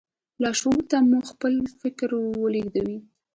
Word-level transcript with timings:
لاشعور 0.41 0.81
ته 0.89 0.97
مو 1.09 1.19
خپل 1.29 1.53
فکر 1.81 2.09
ولېږدوئ. 2.41 2.95